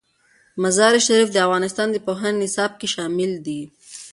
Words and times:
مزارشریف 0.63 1.27
د 1.31 1.37
افغانستان 1.45 1.87
د 1.91 1.97
پوهنې 2.05 2.37
نصاب 2.41 2.71
کې 2.79 2.87
شامل 2.95 3.31
دي. 3.45 3.61